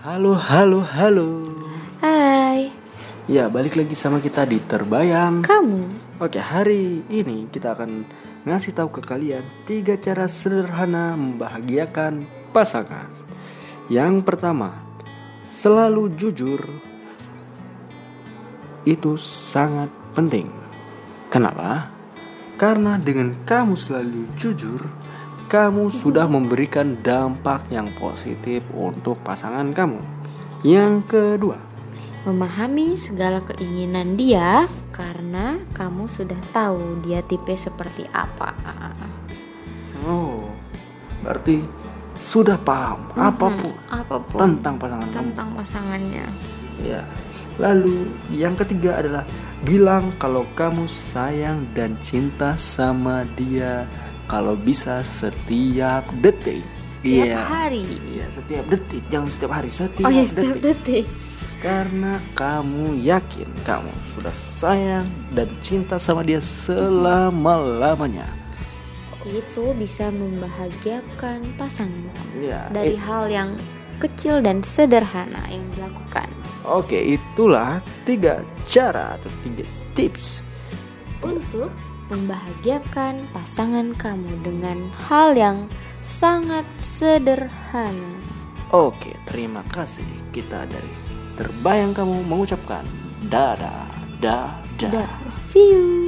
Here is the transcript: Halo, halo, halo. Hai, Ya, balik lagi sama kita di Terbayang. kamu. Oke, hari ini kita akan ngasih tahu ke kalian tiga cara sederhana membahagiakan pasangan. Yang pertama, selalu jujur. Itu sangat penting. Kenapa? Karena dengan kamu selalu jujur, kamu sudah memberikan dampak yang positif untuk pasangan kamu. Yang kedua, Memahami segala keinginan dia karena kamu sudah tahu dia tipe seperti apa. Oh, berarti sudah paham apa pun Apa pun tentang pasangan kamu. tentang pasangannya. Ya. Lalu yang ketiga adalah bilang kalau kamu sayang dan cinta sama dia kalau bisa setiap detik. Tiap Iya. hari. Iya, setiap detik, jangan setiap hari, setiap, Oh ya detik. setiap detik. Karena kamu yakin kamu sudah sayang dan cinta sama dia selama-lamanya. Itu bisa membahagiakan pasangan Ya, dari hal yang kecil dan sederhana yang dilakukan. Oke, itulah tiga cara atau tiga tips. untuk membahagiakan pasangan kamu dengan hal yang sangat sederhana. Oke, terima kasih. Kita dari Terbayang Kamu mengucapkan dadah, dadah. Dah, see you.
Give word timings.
Halo, 0.00 0.32
halo, 0.32 0.80
halo. 0.80 1.28
Hai, 2.00 2.72
Ya, 3.28 3.46
balik 3.46 3.76
lagi 3.76 3.92
sama 3.94 4.18
kita 4.18 4.48
di 4.48 4.58
Terbayang. 4.64 5.44
kamu. 5.44 5.80
Oke, 6.18 6.40
hari 6.40 7.04
ini 7.06 7.46
kita 7.52 7.76
akan 7.76 8.02
ngasih 8.48 8.72
tahu 8.74 8.88
ke 8.98 9.00
kalian 9.04 9.44
tiga 9.68 9.94
cara 10.00 10.24
sederhana 10.26 11.14
membahagiakan 11.14 12.24
pasangan. 12.50 13.06
Yang 13.92 14.24
pertama, 14.24 14.72
selalu 15.46 16.16
jujur. 16.16 16.64
Itu 18.88 19.20
sangat 19.20 19.92
penting. 20.16 20.48
Kenapa? 21.28 21.92
Karena 22.56 22.96
dengan 22.96 23.36
kamu 23.44 23.76
selalu 23.76 24.26
jujur, 24.40 24.80
kamu 25.50 25.90
sudah 25.90 26.30
memberikan 26.30 26.94
dampak 27.02 27.66
yang 27.74 27.90
positif 27.98 28.62
untuk 28.70 29.18
pasangan 29.26 29.74
kamu. 29.74 29.98
Yang 30.62 30.94
kedua, 31.10 31.58
Memahami 32.20 33.00
segala 33.00 33.40
keinginan 33.40 34.12
dia 34.12 34.68
karena 34.92 35.56
kamu 35.72 36.04
sudah 36.12 36.36
tahu 36.52 37.00
dia 37.00 37.24
tipe 37.24 37.56
seperti 37.56 38.04
apa. 38.12 38.52
Oh, 40.04 40.44
berarti 41.24 41.64
sudah 42.20 42.60
paham 42.60 43.08
apa 43.16 43.48
pun 43.48 43.72
Apa 43.88 44.20
pun 44.20 44.36
tentang 44.36 44.76
pasangan 44.76 45.08
kamu. 45.08 45.16
tentang 45.16 45.48
pasangannya. 45.56 46.26
Ya. 46.84 47.02
Lalu 47.56 48.12
yang 48.36 48.52
ketiga 48.52 49.00
adalah 49.00 49.24
bilang 49.64 50.12
kalau 50.20 50.44
kamu 50.52 50.84
sayang 50.92 51.64
dan 51.72 51.96
cinta 52.04 52.52
sama 52.60 53.24
dia 53.32 53.88
kalau 54.30 54.54
bisa 54.54 55.02
setiap 55.02 56.06
detik. 56.22 56.62
Tiap 57.00 57.26
Iya. 57.26 57.40
hari. 57.42 57.82
Iya, 58.06 58.26
setiap 58.30 58.64
detik, 58.68 59.02
jangan 59.08 59.26
setiap 59.26 59.52
hari, 59.52 59.70
setiap, 59.72 60.06
Oh 60.06 60.12
ya 60.12 60.22
detik. 60.22 60.30
setiap 60.30 60.56
detik. 60.62 61.04
Karena 61.58 62.12
kamu 62.32 63.02
yakin 63.02 63.48
kamu 63.64 63.92
sudah 64.14 64.32
sayang 64.32 65.04
dan 65.32 65.48
cinta 65.60 65.98
sama 65.98 66.22
dia 66.22 66.40
selama-lamanya. 66.40 68.24
Itu 69.22 69.76
bisa 69.76 70.08
membahagiakan 70.08 71.44
pasangan 71.60 72.16
Ya, 72.32 72.64
dari 72.72 72.96
hal 72.96 73.28
yang 73.28 73.50
kecil 74.00 74.40
dan 74.40 74.64
sederhana 74.64 75.44
yang 75.52 75.60
dilakukan. 75.76 76.32
Oke, 76.64 76.96
itulah 77.16 77.80
tiga 78.04 78.40
cara 78.64 79.16
atau 79.16 79.28
tiga 79.42 79.64
tips. 79.92 80.40
untuk 81.20 81.68
membahagiakan 82.10 83.30
pasangan 83.30 83.94
kamu 83.94 84.30
dengan 84.42 84.90
hal 85.08 85.38
yang 85.38 85.70
sangat 86.02 86.66
sederhana. 86.76 88.18
Oke, 88.70 89.14
terima 89.26 89.62
kasih. 89.70 90.06
Kita 90.30 90.66
dari 90.66 90.92
Terbayang 91.34 91.96
Kamu 91.96 92.26
mengucapkan 92.28 92.84
dadah, 93.26 93.88
dadah. 94.20 94.92
Dah, 94.92 95.12
see 95.32 95.72
you. 95.72 95.99